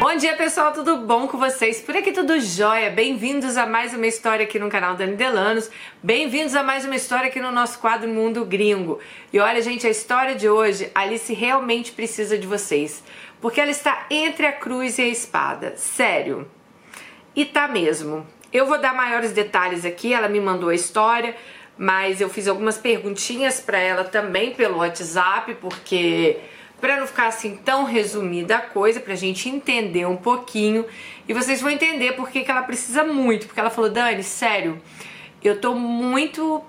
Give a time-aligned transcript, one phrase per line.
[0.00, 1.82] Bom dia pessoal, tudo bom com vocês?
[1.82, 2.88] Por aqui tudo jóia.
[2.88, 5.70] Bem-vindos a mais uma história aqui no canal Dani Delanos.
[6.02, 8.98] Bem-vindos a mais uma história aqui no nosso quadro Mundo Gringo.
[9.30, 13.04] E olha, gente, a história de hoje, Alice realmente precisa de vocês,
[13.42, 15.74] porque ela está entre a cruz e a espada.
[15.76, 16.50] Sério.
[17.36, 18.26] E tá mesmo.
[18.50, 21.36] Eu vou dar maiores detalhes aqui, ela me mandou a história,
[21.76, 26.40] mas eu fiz algumas perguntinhas para ela também pelo WhatsApp, porque
[26.80, 30.84] para não ficar assim tão resumida a coisa, pra gente entender um pouquinho.
[31.28, 33.46] E vocês vão entender por que, que ela precisa muito.
[33.46, 34.80] Porque ela falou, Dani, sério,
[35.42, 36.64] eu tô muito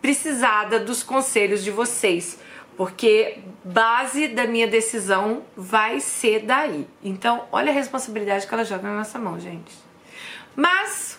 [0.00, 2.38] precisada dos conselhos de vocês.
[2.76, 6.86] Porque base da minha decisão vai ser daí.
[7.02, 9.72] Então, olha a responsabilidade que ela joga na nossa mão, gente.
[10.54, 11.18] Mas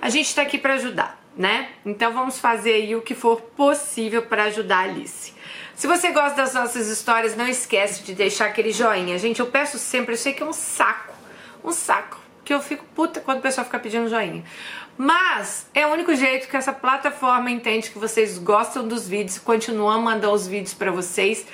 [0.00, 1.70] a gente tá aqui para ajudar, né?
[1.84, 5.33] Então vamos fazer aí o que for possível para ajudar a Alice.
[5.74, 9.18] Se você gosta das nossas histórias, não esquece de deixar aquele joinha.
[9.18, 11.12] Gente, eu peço sempre, eu sei que é um saco,
[11.64, 14.44] um saco, que eu fico puta quando o pessoal fica pedindo joinha.
[14.96, 19.96] Mas é o único jeito que essa plataforma entende que vocês gostam dos vídeos, continua
[19.96, 21.44] a mandar os vídeos para vocês.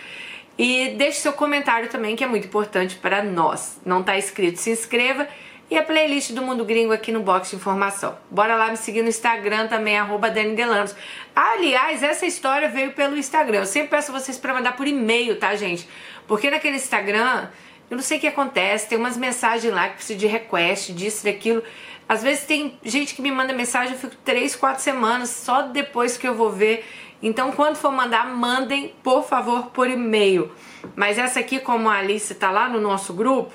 [0.59, 3.81] E deixe seu comentário também, que é muito importante para nós.
[3.87, 5.27] Não está inscrito, se inscreva
[5.71, 8.19] e a playlist do Mundo Gringo aqui no box de informação.
[8.29, 10.97] Bora lá me seguir no Instagram também, arroba Delanos.
[11.35, 13.61] Aliás, essa história veio pelo Instagram.
[13.61, 15.89] Eu sempre peço vocês para mandar por e-mail, tá, gente?
[16.27, 17.49] Porque naquele Instagram,
[17.89, 21.25] eu não sei o que acontece, tem umas mensagens lá que precisa de request, disso,
[21.25, 21.63] daquilo.
[22.09, 26.17] Às vezes tem gente que me manda mensagem, eu fico três, quatro semanas, só depois
[26.17, 26.85] que eu vou ver.
[27.23, 30.51] Então, quando for mandar, mandem, por favor, por e-mail.
[30.97, 33.55] Mas essa aqui, como a Alice tá lá no nosso grupo,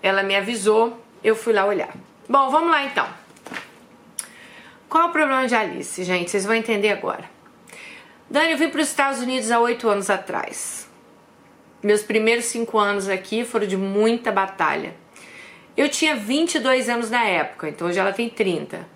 [0.00, 1.92] ela me avisou eu fui lá olhar.
[2.28, 3.08] Bom, vamos lá então.
[4.88, 6.30] Qual é o problema de Alice, gente?
[6.30, 7.28] Vocês vão entender agora.
[8.30, 10.88] Dani, eu vim para os Estados Unidos há oito anos atrás.
[11.82, 14.94] Meus primeiros cinco anos aqui foram de muita batalha.
[15.76, 18.88] Eu tinha 22 anos na época, então hoje ela tem 30.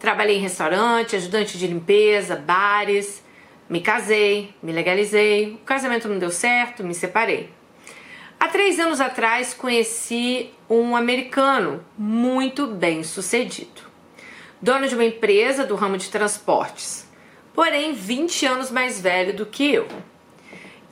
[0.00, 3.24] Trabalhei em restaurante, ajudante de limpeza, bares,
[3.70, 5.54] me casei, me legalizei.
[5.54, 7.48] O casamento não deu certo, me separei.
[8.40, 13.82] Há três anos atrás conheci um americano muito bem sucedido,
[14.60, 17.06] dono de uma empresa do ramo de transportes,
[17.54, 19.86] porém 20 anos mais velho do que eu.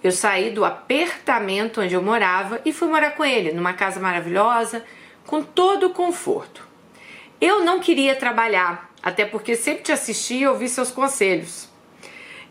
[0.02, 4.84] Eu saí do apertamento onde eu morava e fui morar com ele, numa casa maravilhosa,
[5.26, 6.66] com todo o conforto.
[7.40, 11.68] Eu não queria trabalhar, até porque sempre te assisti e ouvi seus conselhos.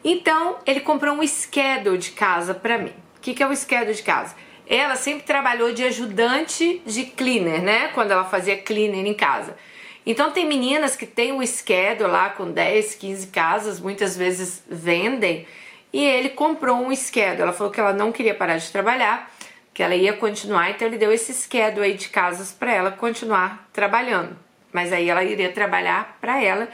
[0.03, 2.94] Então, ele comprou um schedule de casa para mim.
[3.17, 4.35] O que, é o schedule de casa?
[4.68, 7.90] Ela sempre trabalhou de ajudante de cleaner, né?
[7.90, 9.56] Quando ela fazia cleaner em casa.
[10.06, 15.47] Então tem meninas que têm um schedule lá com 10, 15 casas, muitas vezes vendem,
[15.91, 17.44] e ele comprou um schedule.
[17.44, 19.31] Ela falou que ela não queria parar de trabalhar,
[19.73, 23.69] que ela ia continuar, então ele deu esse schedule aí de casas para ela continuar
[23.72, 24.38] trabalhando.
[24.72, 26.68] Mas aí ela iria trabalhar para ela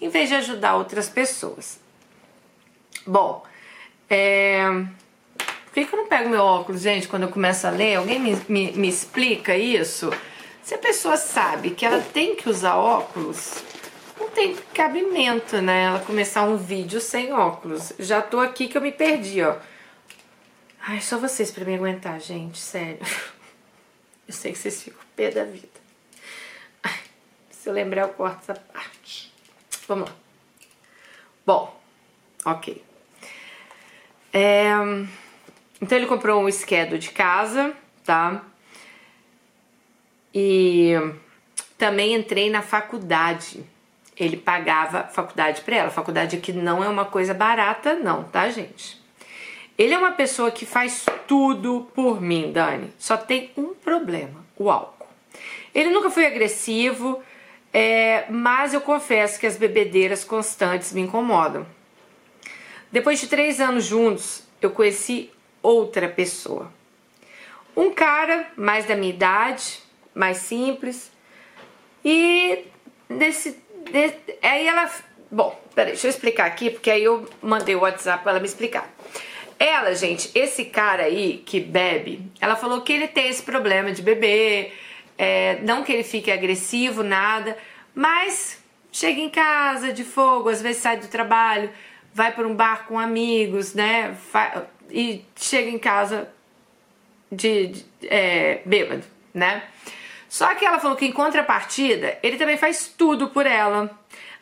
[0.00, 1.80] em vez de ajudar outras pessoas.
[3.06, 3.42] Bom,
[4.08, 4.60] é,
[5.76, 7.96] que, que eu não pego meu óculos, gente, quando eu começo a ler?
[7.96, 10.10] Alguém me, me, me explica isso?
[10.62, 13.62] Se a pessoa sabe que ela tem que usar óculos,
[14.18, 15.84] não tem cabimento, né?
[15.84, 17.92] Ela começar um vídeo sem óculos.
[17.98, 19.56] Já tô aqui que eu me perdi, ó.
[20.80, 23.00] Ai, só vocês pra me aguentar, gente, sério.
[24.26, 25.68] Eu sei que vocês ficam pé da vida.
[26.82, 26.98] Ai,
[27.48, 29.32] se eu lembrar, eu corto essa parte.
[29.86, 30.16] Vamos lá.
[31.46, 31.80] Bom,
[32.44, 32.84] ok.
[34.32, 34.74] É...
[35.80, 38.42] Então ele comprou um schedule de casa, tá?
[40.34, 40.92] E
[41.76, 43.64] também entrei na faculdade.
[44.16, 45.90] Ele pagava faculdade para ela.
[45.90, 49.00] Faculdade aqui não é uma coisa barata, não, tá, gente?
[49.76, 52.90] Ele é uma pessoa que faz tudo por mim, Dani.
[52.98, 55.06] Só tem um problema: o álcool.
[55.74, 57.22] Ele nunca foi agressivo,
[57.72, 61.66] é, mas eu confesso que as bebedeiras constantes me incomodam.
[62.90, 65.30] Depois de três anos juntos, eu conheci
[65.66, 66.72] outra pessoa.
[67.76, 69.82] Um cara mais da minha idade,
[70.14, 71.10] mais simples,
[72.04, 72.64] e
[73.08, 73.58] nesse,
[73.92, 74.90] nesse aí ela,
[75.30, 78.46] bom, peraí, deixa eu explicar aqui, porque aí eu mandei o WhatsApp para ela me
[78.46, 78.88] explicar.
[79.58, 84.02] Ela, gente, esse cara aí que bebe, ela falou que ele tem esse problema de
[84.02, 84.72] beber,
[85.18, 87.58] é, não que ele fique agressivo, nada,
[87.94, 91.70] mas chega em casa de fogo, às vezes sai do trabalho,
[92.14, 94.16] vai para um bar com amigos, né?
[94.90, 96.28] E chega em casa
[97.30, 99.64] de, de é, bêbado, né?
[100.28, 103.90] Só que ela falou que em contrapartida, ele também faz tudo por ela.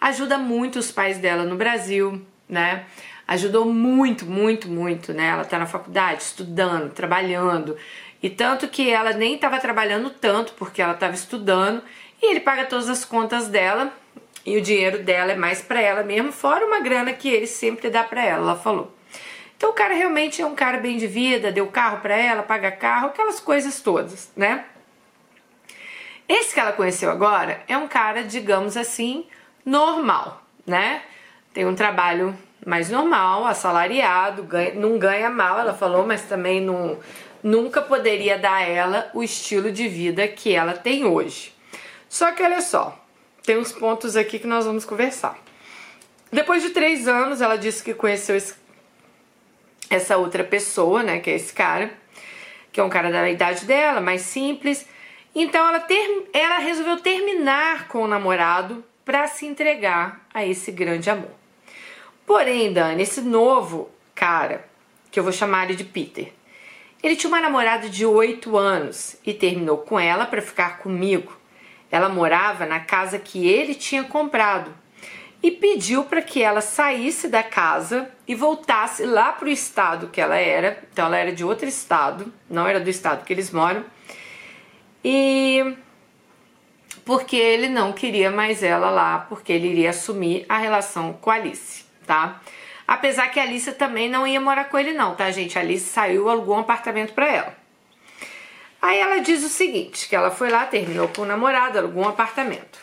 [0.00, 2.84] Ajuda muito os pais dela no Brasil, né?
[3.26, 5.28] ajudou muito, muito, muito, né?
[5.28, 7.76] Ela tá na faculdade, estudando, trabalhando.
[8.22, 11.82] E tanto que ela nem estava trabalhando tanto porque ela estava estudando
[12.22, 13.92] e ele paga todas as contas dela
[14.46, 17.88] e o dinheiro dela é mais para ela mesmo, fora uma grana que ele sempre
[17.88, 18.94] dá para ela, ela falou.
[19.56, 22.70] Então o cara realmente é um cara bem de vida, deu carro para ela, paga
[22.70, 24.64] carro, aquelas coisas todas, né?
[26.28, 29.26] Esse que ela conheceu agora é um cara, digamos assim,
[29.64, 31.02] normal, né?
[31.52, 36.98] Tem um trabalho mais normal, assalariado, ganha, não ganha mal, ela falou, mas também não,
[37.42, 41.54] nunca poderia dar a ela o estilo de vida que ela tem hoje.
[42.08, 42.98] Só que olha só,
[43.42, 45.38] tem uns pontos aqui que nós vamos conversar.
[46.32, 48.54] Depois de três anos, ela disse que conheceu esse,
[49.90, 51.92] essa outra pessoa, né, que é esse cara,
[52.72, 54.86] que é um cara da idade dela, mais simples.
[55.34, 61.10] Então ela, ter, ela resolveu terminar com o namorado para se entregar a esse grande
[61.10, 61.30] amor.
[62.26, 64.64] Porém, Dani, esse novo cara,
[65.10, 66.32] que eu vou chamar ele de Peter,
[67.02, 71.36] ele tinha uma namorada de 8 anos e terminou com ela para ficar comigo.
[71.90, 74.74] Ela morava na casa que ele tinha comprado
[75.42, 80.20] e pediu para que ela saísse da casa e voltasse lá para o estado que
[80.20, 80.82] ela era.
[80.92, 83.84] Então, ela era de outro estado, não era do estado que eles moram.
[85.04, 85.76] E
[87.04, 91.34] porque ele não queria mais ela lá, porque ele iria assumir a relação com a
[91.34, 92.40] Alice, tá?
[92.86, 95.58] Apesar que a Alice também não ia morar com ele não, tá, gente?
[95.58, 97.56] A Alice saiu, alugou um apartamento para ela.
[98.80, 102.08] Aí ela diz o seguinte, que ela foi lá, terminou com o namorado, alugou um
[102.08, 102.78] apartamento.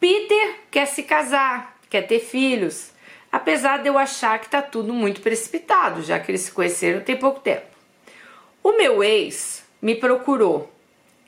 [0.00, 2.92] Peter quer se casar, quer ter filhos,
[3.36, 7.16] apesar de eu achar que tá tudo muito precipitado, já que eles se conheceram tem
[7.16, 7.66] pouco tempo.
[8.62, 10.72] O meu ex me procurou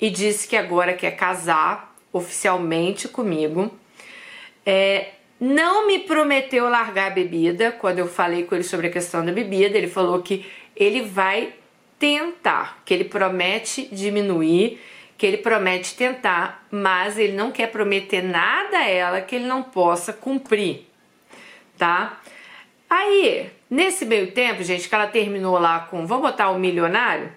[0.00, 3.70] e disse que agora quer casar oficialmente comigo.
[4.64, 9.22] É, não me prometeu largar a bebida quando eu falei com ele sobre a questão
[9.22, 9.76] da bebida.
[9.76, 11.52] Ele falou que ele vai
[11.98, 14.80] tentar, que ele promete diminuir,
[15.18, 19.62] que ele promete tentar, mas ele não quer prometer nada a ela que ele não
[19.62, 20.87] possa cumprir,
[21.78, 22.18] tá?
[22.90, 27.32] Aí, nesse meio tempo, gente, que ela terminou lá com, vamos botar o milionário,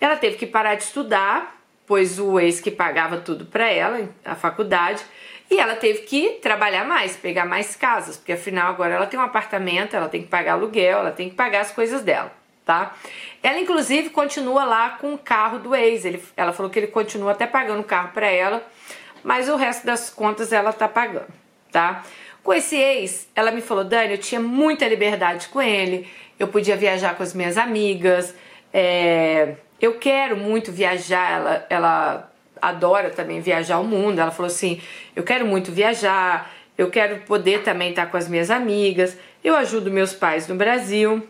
[0.00, 4.34] ela teve que parar de estudar, pois o ex que pagava tudo para ela, a
[4.34, 5.02] faculdade,
[5.50, 9.22] e ela teve que trabalhar mais, pegar mais casas, porque afinal agora ela tem um
[9.22, 12.32] apartamento, ela tem que pagar aluguel, ela tem que pagar as coisas dela,
[12.64, 12.94] tá?
[13.42, 16.04] Ela inclusive continua lá com o carro do ex.
[16.04, 18.66] Ele, ela falou que ele continua até pagando o carro para ela,
[19.22, 21.32] mas o resto das contas ela tá pagando,
[21.70, 22.02] tá?
[22.44, 26.06] Com esse ex, ela me falou, Dani, eu tinha muita liberdade com ele,
[26.38, 28.34] eu podia viajar com as minhas amigas,
[28.72, 34.18] é, eu quero muito viajar, ela, ela adora também viajar o mundo.
[34.18, 34.80] Ela falou assim:
[35.14, 39.90] eu quero muito viajar, eu quero poder também estar com as minhas amigas, eu ajudo
[39.90, 41.26] meus pais no Brasil.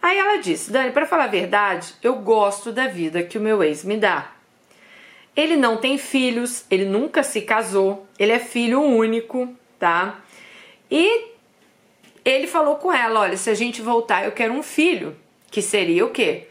[0.00, 3.62] Aí ela disse: Dani, para falar a verdade, eu gosto da vida que o meu
[3.62, 4.30] ex me dá.
[5.36, 10.20] Ele não tem filhos, ele nunca se casou, ele é filho único, tá?
[10.94, 11.32] E
[12.24, 15.16] ele falou com ela: olha, se a gente voltar, eu quero um filho,
[15.50, 16.46] que seria o quê?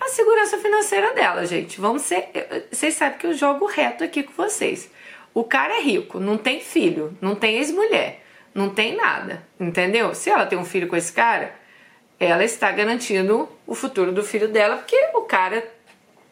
[0.00, 1.80] a segurança financeira dela, gente.
[1.80, 2.28] Vamos ser.
[2.70, 4.90] Vocês sabem que eu jogo reto aqui com vocês.
[5.32, 8.22] O cara é rico, não tem filho, não tem ex-mulher,
[8.54, 10.14] não tem nada, entendeu?
[10.14, 11.54] Se ela tem um filho com esse cara,
[12.20, 15.66] ela está garantindo o futuro do filho dela, porque o cara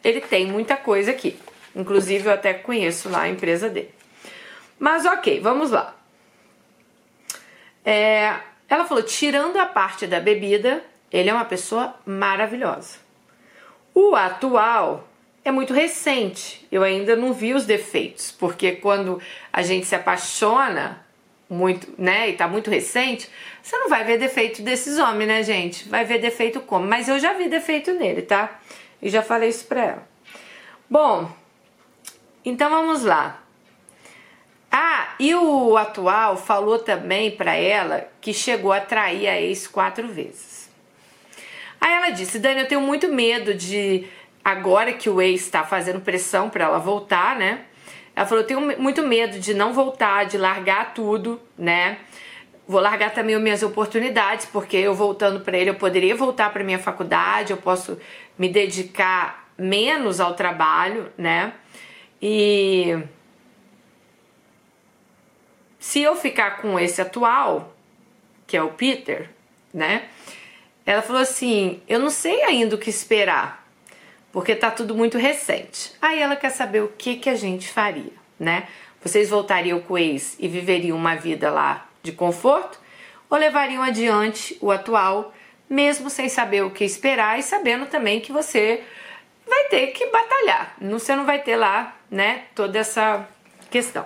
[0.03, 1.37] ele tem muita coisa aqui.
[1.75, 3.93] Inclusive, eu até conheço lá a empresa dele.
[4.79, 5.95] Mas ok, vamos lá.
[7.85, 8.35] É,
[8.69, 12.97] ela falou: tirando a parte da bebida, ele é uma pessoa maravilhosa.
[13.93, 15.07] O atual
[15.45, 16.65] é muito recente.
[16.71, 19.21] Eu ainda não vi os defeitos, porque quando
[19.51, 21.05] a gente se apaixona
[21.49, 23.29] muito, né, e tá muito recente,
[23.61, 25.87] você não vai ver defeito desses homens, né, gente?
[25.87, 26.87] Vai ver defeito como?
[26.87, 28.59] Mas eu já vi defeito nele, tá?
[29.01, 30.07] E já falei isso pra ela.
[30.89, 31.31] Bom,
[32.43, 33.42] então vamos lá.
[34.75, 40.07] Ah, e o atual falou também para ela que chegou a trair a ex quatro
[40.07, 40.67] vezes.
[41.79, 44.07] Aí ela disse: Dani, eu tenho muito medo de,
[44.43, 47.65] agora que o ex está fazendo pressão para ela voltar, né?
[48.15, 51.99] Ela falou: eu tenho muito medo de não voltar, de largar tudo, né?
[52.67, 56.63] Vou largar também as minhas oportunidades, porque eu voltando para ele, eu poderia voltar para
[56.63, 57.99] minha faculdade, eu posso
[58.39, 61.53] me dedicar menos ao trabalho, né?
[62.19, 62.97] E
[65.83, 67.75] se eu ficar com esse atual,
[68.47, 69.29] que é o Peter,
[69.73, 70.05] né?
[70.85, 73.67] Ela falou assim: Eu não sei ainda o que esperar,
[74.31, 75.91] porque tá tudo muito recente.
[76.01, 78.69] Aí ela quer saber o que, que a gente faria, né?
[79.03, 82.79] Vocês voltariam com o ex e viveriam uma vida lá de conforto?
[83.29, 85.33] ou levariam adiante o atual,
[85.67, 88.83] mesmo sem saber o que esperar e sabendo também que você
[89.45, 90.75] vai ter que batalhar.
[90.79, 93.27] Você não vai ter lá, né, toda essa
[93.71, 94.05] questão.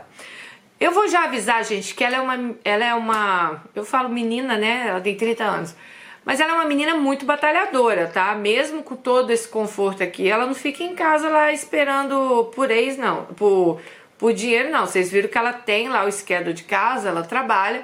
[0.80, 4.58] Eu vou já avisar, gente, que ela é uma ela é uma, eu falo menina,
[4.58, 4.88] né?
[4.90, 5.76] Ela tem 30 anos.
[6.24, 8.36] Mas ela é uma menina muito batalhadora, tá?
[8.36, 12.98] Mesmo com todo esse conforto aqui, ela não fica em casa lá esperando por ex,
[12.98, 13.24] não.
[13.28, 13.82] Por,
[14.18, 14.86] por dinheiro, não.
[14.86, 17.84] Vocês viram que ela tem lá o schedule de casa, ela trabalha.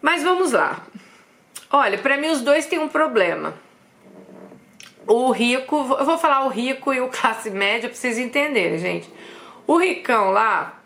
[0.00, 0.86] Mas vamos lá.
[1.70, 3.54] Olha, para mim os dois têm um problema.
[5.06, 9.12] O rico, eu vou falar o rico e o classe média pra vocês entenderem, gente.
[9.66, 10.79] O ricão lá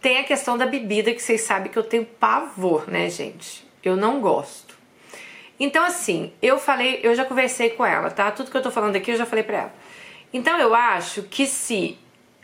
[0.00, 3.66] tem a questão da bebida que vocês sabem que eu tenho pavor, né, gente?
[3.82, 4.76] Eu não gosto.
[5.60, 8.30] Então, assim, eu falei, eu já conversei com ela, tá?
[8.30, 9.74] Tudo que eu tô falando aqui eu já falei pra ela.
[10.32, 11.98] Então, eu acho que se.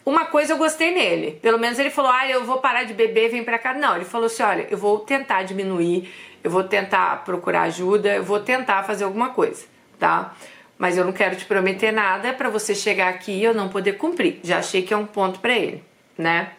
[0.05, 1.39] Uma coisa eu gostei nele.
[1.41, 3.73] Pelo menos ele falou: ah, eu vou parar de beber, vem pra cá.
[3.73, 8.25] Não, ele falou assim: olha, eu vou tentar diminuir, eu vou tentar procurar ajuda, eu
[8.25, 9.65] vou tentar fazer alguma coisa,
[9.99, 10.35] tá?
[10.77, 13.93] Mas eu não quero te prometer nada para você chegar aqui e eu não poder
[13.93, 14.41] cumprir.
[14.43, 15.85] Já achei que é um ponto para ele,
[16.19, 16.51] né?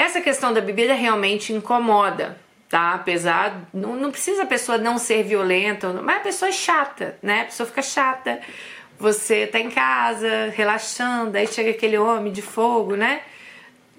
[0.00, 2.38] Essa questão da bebida realmente incomoda,
[2.70, 2.94] tá?
[2.94, 7.42] Apesar, não, não precisa a pessoa não ser violenta, mas a pessoa é chata, né?
[7.42, 8.40] A pessoa fica chata.
[8.98, 13.20] Você tá em casa, relaxando, aí chega aquele homem de fogo, né?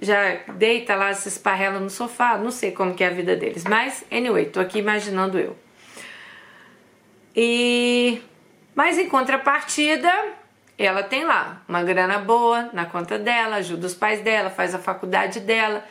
[0.02, 3.64] Já deita lá, se esparrela no sofá, não sei como que é a vida deles.
[3.64, 5.56] Mas, anyway, tô aqui imaginando eu.
[7.36, 8.20] E...
[8.74, 10.12] Mas em contrapartida,
[10.86, 14.80] ela tem lá uma grana boa na conta dela, ajuda os pais dela, faz a
[14.80, 15.84] faculdade dela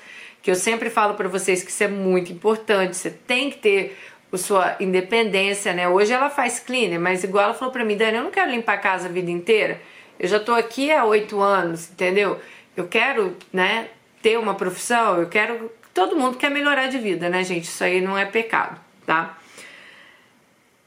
[0.42, 3.98] que eu sempre falo para vocês que isso é muito importante, você tem que ter
[4.32, 5.88] a sua independência, né?
[5.88, 8.74] Hoje ela faz cleaner, mas igual ela falou para mim, Dani, eu não quero limpar
[8.74, 9.80] a casa a vida inteira.
[10.18, 12.40] Eu já tô aqui há oito anos, entendeu?
[12.76, 13.88] Eu quero, né,
[14.22, 15.70] ter uma profissão, eu quero.
[15.92, 17.64] Todo mundo quer melhorar de vida, né, gente?
[17.64, 19.36] Isso aí não é pecado, tá?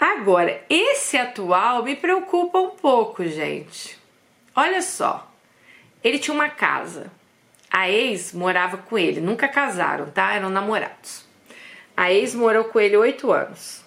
[0.04, 3.98] Agora, esse atual me preocupa um pouco, gente.
[4.54, 5.32] Olha só,
[6.04, 7.10] ele tinha uma casa,
[7.72, 10.34] a ex morava com ele, nunca casaram, tá?
[10.34, 11.26] Eram namorados.
[11.96, 13.82] A ex morou com ele oito anos.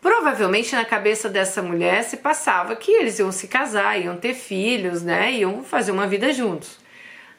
[0.00, 5.02] Provavelmente na cabeça dessa mulher se passava que eles iam se casar, iam ter filhos,
[5.02, 5.30] né?
[5.30, 6.78] Iam fazer uma vida juntos.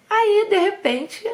[0.07, 1.27] Aí, de repente,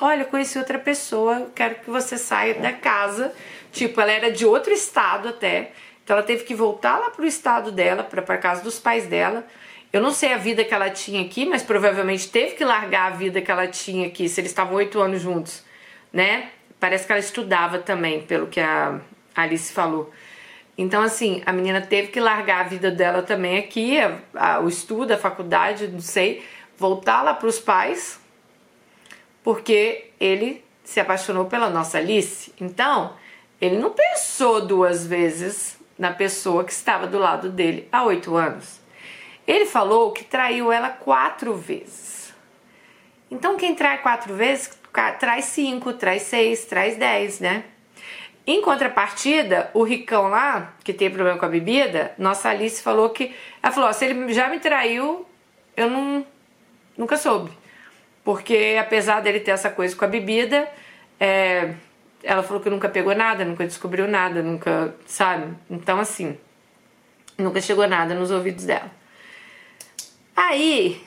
[0.00, 3.32] olha, conheci outra pessoa, quero que você saia da casa.
[3.72, 5.72] Tipo, ela era de outro estado até.
[6.02, 9.44] Então ela teve que voltar lá pro estado dela, para casa dos pais dela
[9.96, 13.16] eu não sei a vida que ela tinha aqui, mas provavelmente teve que largar a
[13.16, 15.64] vida que ela tinha aqui, se eles estavam oito anos juntos,
[16.12, 16.50] né?
[16.78, 19.00] Parece que ela estudava também, pelo que a
[19.34, 20.12] Alice falou.
[20.76, 24.68] Então, assim, a menina teve que largar a vida dela também aqui, a, a, o
[24.68, 26.44] estudo, a faculdade, não sei,
[26.76, 28.20] voltar lá para os pais,
[29.46, 32.52] porque ele se apaixonou pela nossa Alice.
[32.60, 33.14] Então,
[33.60, 38.80] ele não pensou duas vezes na pessoa que estava do lado dele há oito anos.
[39.46, 42.34] Ele falou que traiu ela quatro vezes.
[43.30, 44.76] Então, quem trai quatro vezes,
[45.20, 47.62] traz cinco, traz seis, traz dez, né?
[48.44, 53.32] Em contrapartida, o ricão lá, que tem problema com a bebida, nossa Alice falou que.
[53.62, 55.24] Ela falou: se ele já me traiu,
[55.76, 56.26] eu não,
[56.98, 57.52] nunca soube.
[58.26, 60.68] Porque apesar dele ter essa coisa com a bebida,
[61.20, 61.74] é,
[62.24, 64.92] ela falou que nunca pegou nada, nunca descobriu nada, nunca.
[65.06, 65.54] Sabe?
[65.70, 66.36] Então, assim,
[67.38, 68.90] nunca chegou nada nos ouvidos dela.
[70.34, 71.00] Aí,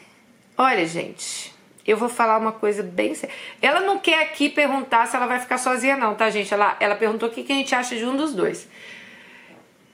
[0.57, 1.53] olha, gente,
[1.85, 3.35] eu vou falar uma coisa bem séria.
[3.61, 6.53] Ela não quer aqui perguntar se ela vai ficar sozinha, não, tá, gente?
[6.53, 8.65] Ela, ela perguntou o que, que a gente acha de um dos dois.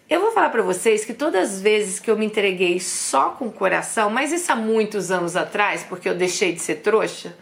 [0.08, 3.48] Eu vou falar para vocês que todas as vezes que eu me entreguei só com
[3.48, 7.36] o coração, mas isso há muitos anos atrás, porque eu deixei de ser trouxa,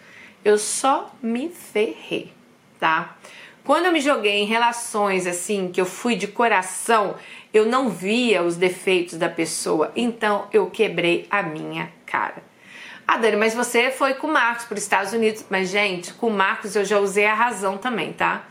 [0.46, 2.32] eu só me ferrei,
[2.80, 3.18] tá?
[3.66, 7.16] Quando eu me joguei em relações assim, que eu fui de coração,
[7.54, 12.42] eu não via os defeitos da pessoa, então eu quebrei a minha cara.
[13.06, 15.46] Ah, Dani, mas você foi com o Marcos para os Estados Unidos.
[15.50, 18.46] Mas, gente, com o Marcos eu já usei a razão também, tá?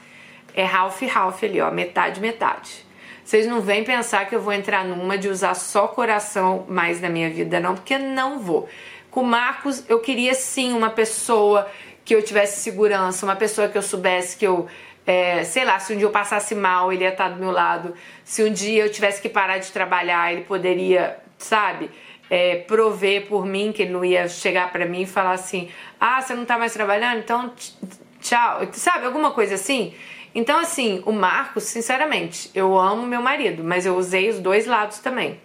[0.55, 2.92] É Ralph e Ralph ali, ó, metade, metade.
[3.25, 7.09] Vocês não vêm pensar que eu vou entrar numa de usar só coração mais na
[7.09, 8.69] minha vida, não, porque não vou.
[9.11, 11.71] Com o Marcos, eu queria sim uma pessoa
[12.05, 14.69] que eu tivesse segurança, uma pessoa que eu soubesse que eu
[15.07, 17.95] é, sei lá, se um dia eu passasse mal, ele ia estar do meu lado.
[18.25, 21.91] Se um dia eu tivesse que parar de trabalhar, ele poderia, sabe,
[22.31, 26.23] é, prover por mim, que ele não ia chegar para mim e falar assim: ah,
[26.23, 27.53] você não tá mais trabalhando, então
[28.21, 29.95] tchau, sabe, alguma coisa assim.
[30.35, 34.99] Então, assim, o Marcos, sinceramente, eu amo meu marido, mas eu usei os dois lados
[34.99, 35.39] também.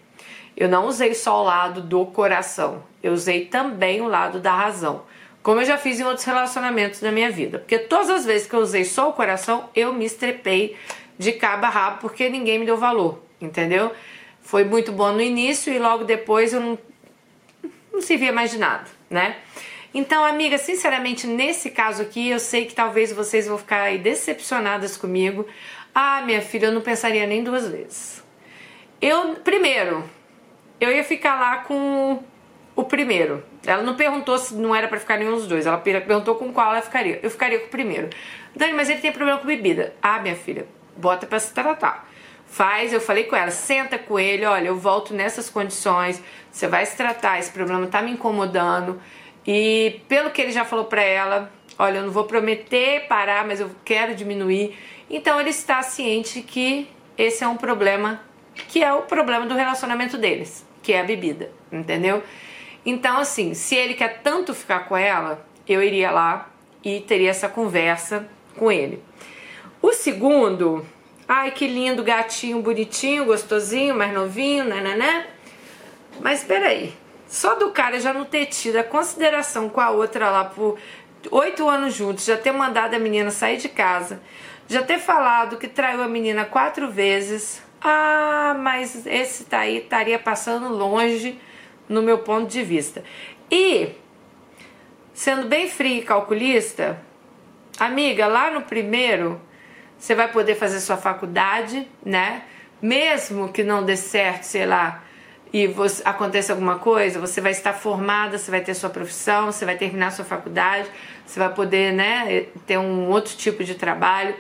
[0.56, 5.03] Eu não usei só o lado do coração, eu usei também o lado da razão.
[5.44, 7.60] Como eu já fiz em outros relacionamentos da minha vida.
[7.60, 10.75] Porque todas as vezes que eu usei só o coração, eu me estrepei
[11.17, 13.91] de cabo a rabo porque ninguém me deu valor, entendeu?
[14.41, 16.79] Foi muito bom no início e logo depois eu não,
[17.91, 19.38] não servia mais de nada, né?
[19.94, 24.98] Então, amiga, sinceramente, nesse caso aqui, eu sei que talvez vocês vão ficar aí decepcionadas
[24.98, 25.48] comigo.
[25.94, 28.24] Ah, minha filha, eu não pensaria nem duas vezes.
[29.01, 30.03] Eu, primeiro,
[30.79, 32.22] eu ia ficar lá com
[32.75, 33.44] o primeiro.
[33.65, 35.65] Ela não perguntou se não era para ficar nenhum dos dois.
[35.65, 37.20] Ela perguntou com qual ela ficaria.
[37.24, 38.10] Eu ficaria com o primeiro.
[38.56, 39.94] Dani, mas ele tem problema com bebida.
[40.01, 42.08] Ah, minha filha, bota para se tratar.
[42.46, 46.86] Faz, eu falei com ela, senta com ele, olha, eu volto nessas condições, você vai
[46.86, 49.01] se tratar, esse problema tá me incomodando.
[49.48, 51.50] E pelo que ele já falou para ela,
[51.80, 54.77] olha, eu não vou prometer parar, mas eu quero diminuir.
[55.10, 58.22] Então ele está ciente que esse é um problema,
[58.68, 62.22] que é o problema do relacionamento deles, que é a bebida, entendeu?
[62.86, 66.50] Então, assim, se ele quer tanto ficar com ela, eu iria lá
[66.84, 69.01] e teria essa conversa com ele.
[69.82, 70.86] O segundo,
[71.27, 75.27] ai que lindo, gatinho, bonitinho, gostosinho, mais novinho, né, né, né?
[76.20, 76.94] Mas peraí,
[77.27, 80.77] só do cara já não ter tido a consideração com a outra lá por
[81.31, 84.22] oito anos juntos, já ter mandado a menina sair de casa,
[84.67, 87.62] já ter falado que traiu a menina quatro vezes.
[87.81, 91.39] Ah, mas esse tá aí estaria passando longe
[91.88, 93.03] no meu ponto de vista.
[93.51, 93.89] E,
[95.13, 97.00] sendo bem fria e calculista,
[97.79, 99.39] amiga, lá no primeiro,
[99.98, 102.43] você vai poder fazer sua faculdade, né?
[102.81, 105.03] Mesmo que não dê certo, sei lá,
[105.54, 109.66] e você, aconteça alguma coisa, você vai estar formada, você vai ter sua profissão, você
[109.66, 110.89] vai terminar sua faculdade,
[111.25, 114.36] você vai poder, né, ter um outro tipo de trabalho.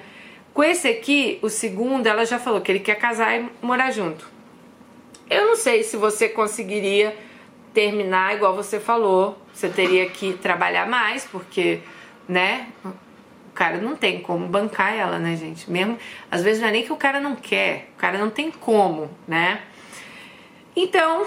[0.53, 4.27] Com esse aqui, o segundo, ela já falou que ele quer casar e morar junto.
[5.29, 7.15] Eu não sei se você conseguiria
[7.73, 9.37] terminar igual você falou.
[9.53, 11.79] Você teria que trabalhar mais, porque,
[12.27, 12.67] né?
[12.83, 15.69] O cara não tem como bancar ela, né, gente?
[15.69, 15.97] Mesmo,
[16.31, 19.09] às vezes não é nem que o cara não quer, o cara não tem como,
[19.27, 19.61] né?
[20.79, 21.25] Então,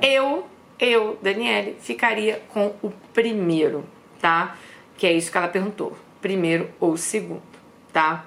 [0.00, 0.48] eu,
[0.80, 3.86] eu, Daniele, ficaria com o primeiro,
[4.18, 4.56] tá?
[4.96, 7.42] Que é isso que ela perguntou, primeiro ou segundo,
[7.92, 8.24] tá?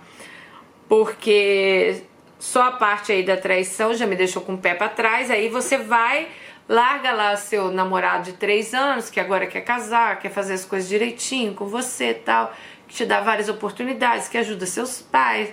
[0.87, 2.03] Porque
[2.37, 5.49] só a parte aí da traição já me deixou com o pé para trás, aí
[5.49, 6.27] você vai
[6.69, 10.87] Larga lá seu namorado de três anos, que agora quer casar, quer fazer as coisas
[10.87, 12.53] direitinho com você tal,
[12.87, 15.49] que te dá várias oportunidades, que ajuda seus pais,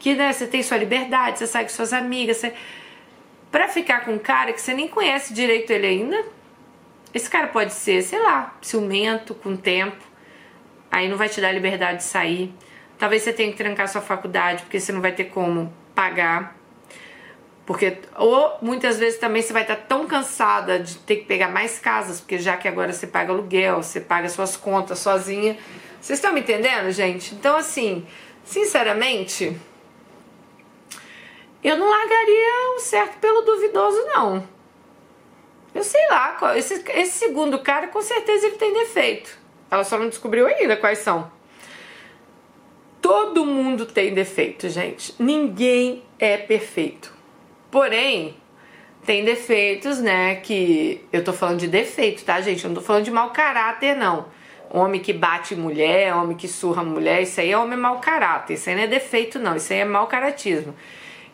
[0.00, 2.38] que né, você tem sua liberdade, você sai com suas amigas.
[2.38, 2.52] Você...
[3.56, 6.22] Pra ficar com um cara que você nem conhece direito ele ainda,
[7.14, 9.96] esse cara pode ser, sei lá, ciumento com o tempo,
[10.90, 12.52] aí não vai te dar liberdade de sair.
[12.98, 16.54] Talvez você tenha que trancar sua faculdade, porque você não vai ter como pagar.
[17.64, 21.78] Porque, ou muitas vezes também você vai estar tão cansada de ter que pegar mais
[21.78, 25.56] casas, porque já que agora você paga aluguel, você paga suas contas sozinha.
[25.98, 27.34] Vocês estão me entendendo, gente?
[27.34, 28.06] Então, assim,
[28.44, 29.58] sinceramente,
[31.62, 34.46] eu não largaria o certo pelo duvidoso, não.
[35.74, 39.38] Eu sei lá, esse, esse segundo cara, com certeza ele tem defeito.
[39.70, 41.30] Ela só não descobriu ainda quais são.
[43.00, 45.14] Todo mundo tem defeito, gente.
[45.18, 47.12] Ninguém é perfeito.
[47.70, 48.36] Porém,
[49.04, 50.36] tem defeitos, né?
[50.36, 52.64] Que eu tô falando de defeito, tá, gente?
[52.64, 54.26] Eu não tô falando de mau caráter, não.
[54.70, 58.54] Homem que bate mulher, homem que surra mulher, isso aí é homem mau caráter.
[58.54, 59.56] Isso aí não é defeito, não.
[59.56, 60.74] Isso aí é mau caratismo.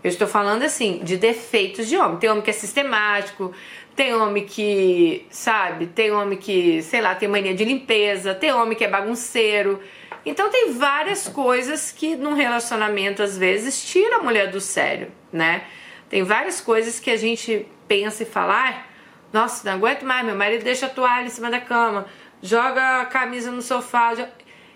[0.02, 2.18] Eu estou falando assim de defeitos de homem.
[2.18, 3.52] Tem homem que é sistemático,
[3.94, 8.76] tem homem que, sabe, tem homem que, sei lá, tem mania de limpeza, tem homem
[8.76, 9.80] que é bagunceiro.
[10.24, 15.64] Então tem várias coisas que num relacionamento às vezes tira a mulher do sério, né?
[16.08, 18.84] Tem várias coisas que a gente pensa e fala,
[19.32, 22.06] nossa, não aguento mais, meu marido deixa a toalha em cima da cama,
[22.40, 24.14] joga a camisa no sofá.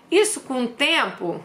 [0.09, 1.43] Isso com o tempo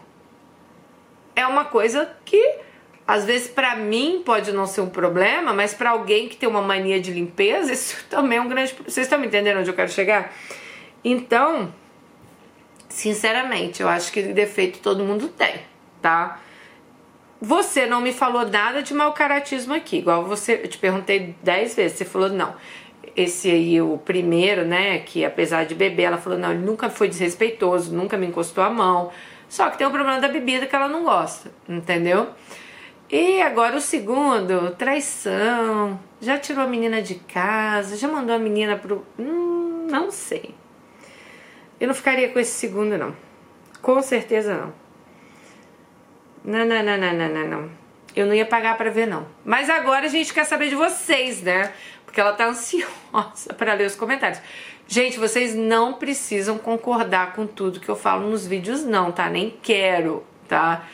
[1.35, 2.59] é uma coisa que
[3.05, 6.61] às vezes para mim pode não ser um problema, mas para alguém que tem uma
[6.61, 8.73] mania de limpeza, isso também é um grande.
[8.85, 10.33] Vocês estão me entendendo onde eu quero chegar?
[11.03, 11.73] Então,
[12.87, 15.55] sinceramente, eu acho que defeito todo mundo tem,
[16.01, 16.39] tá?
[17.41, 21.75] Você não me falou nada de mau caratismo aqui, igual você, eu te perguntei dez
[21.75, 22.55] vezes, você falou não.
[23.17, 27.09] Esse aí, o primeiro, né, que apesar de beber, ela falou, não, ele nunca foi
[27.09, 29.11] desrespeitoso, nunca me encostou a mão.
[29.49, 32.29] Só que tem o problema da bebida que ela não gosta, entendeu?
[33.15, 35.99] E agora o segundo, traição.
[36.19, 39.05] Já tirou a menina de casa, já mandou a menina pro.
[39.19, 40.55] Hum, não sei.
[41.79, 43.15] Eu não ficaria com esse segundo, não.
[43.83, 44.73] Com certeza não.
[46.43, 47.71] Não, não, não, não, não, não,
[48.15, 49.27] Eu não ia pagar para ver, não.
[49.45, 51.71] Mas agora a gente quer saber de vocês, né?
[52.07, 54.41] Porque ela tá ansiosa para ler os comentários.
[54.87, 59.29] Gente, vocês não precisam concordar com tudo que eu falo nos vídeos, não, tá?
[59.29, 60.87] Nem quero, tá?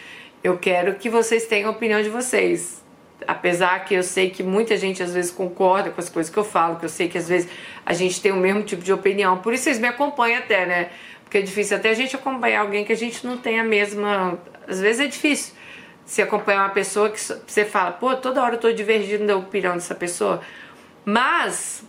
[0.43, 2.83] Eu quero que vocês tenham a opinião de vocês.
[3.27, 6.43] Apesar que eu sei que muita gente às vezes concorda com as coisas que eu
[6.43, 7.49] falo, que eu sei que às vezes
[7.85, 9.37] a gente tem o mesmo tipo de opinião.
[9.37, 10.89] Por isso vocês me acompanham até, né?
[11.23, 14.39] Porque é difícil até a gente acompanhar alguém que a gente não tem a mesma.
[14.67, 15.53] Às vezes é difícil
[16.05, 19.73] se acompanhar uma pessoa que você fala, pô, toda hora eu tô divergindo da opinião
[19.73, 20.41] dessa pessoa.
[21.05, 21.83] Mas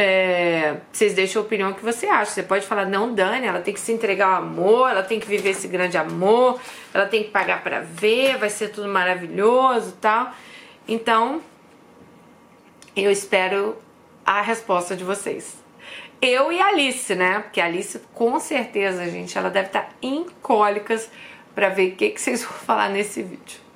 [0.00, 2.30] é, vocês deixam a opinião que você acha.
[2.30, 5.26] Você pode falar, não, Dani, ela tem que se entregar ao amor, ela tem que
[5.26, 6.60] viver esse grande amor,
[6.94, 10.32] ela tem que pagar para ver, vai ser tudo maravilhoso tal.
[10.86, 11.42] Então,
[12.94, 13.76] eu espero
[14.24, 15.56] a resposta de vocês.
[16.22, 17.40] Eu e a Alice, né?
[17.40, 21.10] Porque a Alice, com certeza, gente, ela deve estar em cólicas
[21.56, 23.67] para ver o que, que vocês vão falar nesse vídeo.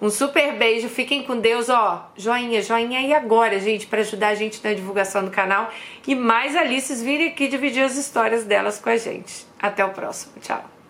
[0.00, 2.10] Um super beijo, fiquem com Deus, ó.
[2.16, 5.70] Joinha, joinha aí agora, gente, para ajudar a gente na divulgação do canal.
[6.06, 9.44] E mais Alices virem aqui dividir as histórias delas com a gente.
[9.58, 10.77] Até o próximo, tchau.